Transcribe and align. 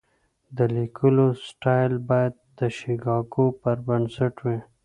د 0.57 0.59
لیکلو 0.75 1.25
سټایل 1.47 1.93
باید 2.09 2.33
د 2.59 2.59
شیکاګو 2.77 3.45
پر 3.61 3.77
بنسټ 3.87 4.35
وي. 4.45 4.59